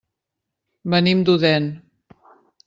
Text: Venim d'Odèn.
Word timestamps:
Venim 0.93 1.21
d'Odèn. 1.29 1.69